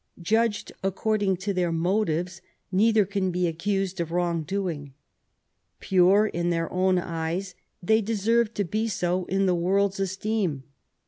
[0.23, 4.95] Judged according to their mo tives, neither can be accused of wrong doing.
[5.79, 10.63] Pure in their own eyes, they deserve to be so in the world's esteem.